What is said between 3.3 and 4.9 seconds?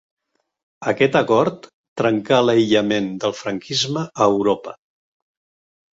franquisme a Europa.